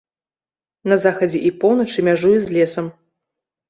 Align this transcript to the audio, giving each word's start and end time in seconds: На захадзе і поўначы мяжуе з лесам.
На 0.93 0.99
захадзе 1.03 1.43
і 1.51 1.53
поўначы 1.67 2.09
мяжуе 2.11 2.37
з 2.51 2.61
лесам. 2.61 2.95